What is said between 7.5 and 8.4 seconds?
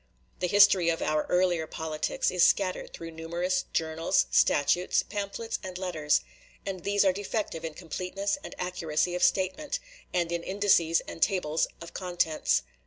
in completeness